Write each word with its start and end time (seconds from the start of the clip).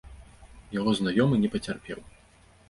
Яго 0.79 0.91
знаёмы 1.01 1.35
не 1.45 1.53
пацярпеў. 1.57 1.99